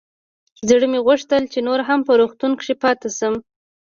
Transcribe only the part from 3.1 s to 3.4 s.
سم.